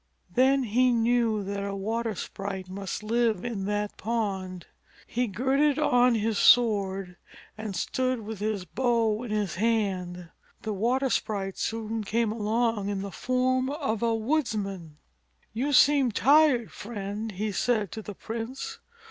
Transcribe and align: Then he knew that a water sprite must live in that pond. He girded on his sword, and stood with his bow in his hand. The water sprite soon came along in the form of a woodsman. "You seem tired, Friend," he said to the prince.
Then 0.33 0.63
he 0.63 0.91
knew 0.91 1.43
that 1.43 1.63
a 1.63 1.75
water 1.75 2.15
sprite 2.15 2.67
must 2.67 3.03
live 3.03 3.45
in 3.45 3.65
that 3.65 3.97
pond. 3.97 4.65
He 5.05 5.27
girded 5.27 5.77
on 5.77 6.15
his 6.15 6.39
sword, 6.39 7.17
and 7.55 7.75
stood 7.75 8.21
with 8.21 8.39
his 8.39 8.65
bow 8.65 9.21
in 9.21 9.29
his 9.29 9.57
hand. 9.57 10.31
The 10.63 10.73
water 10.73 11.11
sprite 11.11 11.59
soon 11.59 12.03
came 12.03 12.31
along 12.31 12.89
in 12.89 13.03
the 13.03 13.11
form 13.11 13.69
of 13.69 14.01
a 14.01 14.15
woodsman. 14.15 14.97
"You 15.53 15.71
seem 15.71 16.11
tired, 16.11 16.71
Friend," 16.71 17.31
he 17.31 17.51
said 17.51 17.91
to 17.91 18.01
the 18.01 18.15
prince. 18.15 18.79